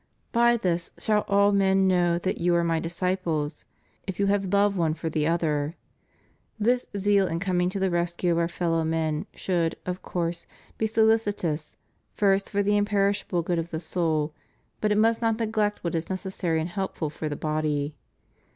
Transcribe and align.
By 0.31 0.57
this 0.57 0.89
shall 0.97 1.25
all 1.27 1.51
men 1.51 1.87
know 1.87 2.17
that 2.17 2.39
you 2.39 2.55
are 2.55 2.63
My 2.63 2.79
disciples, 2.79 3.65
if 4.07 4.19
you 4.19 4.25
have 4.25 4.51
love 4.51 4.75
one 4.75 4.95
for 4.95 5.11
the 5.11 5.27
other." 5.27 5.75
This 6.59 6.87
zeal 6.97 7.27
in 7.27 7.39
coming 7.39 7.69
to 7.69 7.77
the 7.79 7.91
rescue 7.91 8.31
of 8.31 8.39
Our 8.39 8.47
fellow 8.47 8.83
men 8.83 9.27
should, 9.35 9.75
of 9.85 10.01
course, 10.01 10.47
be 10.79 10.87
solicitous, 10.87 11.75
first 12.15 12.49
for 12.49 12.63
the 12.63 12.77
imperishable 12.77 13.43
good 13.43 13.59
of 13.59 13.69
the 13.69 13.79
soul, 13.79 14.33
but 14.79 14.91
it 14.91 14.97
must 14.97 15.21
not 15.21 15.37
neglect 15.39 15.83
what 15.83 15.93
is 15.93 16.09
necessary 16.09 16.59
and 16.59 16.69
helpful 16.69 17.11
for 17.11 17.29
the 17.29 17.35
body. 17.35 17.93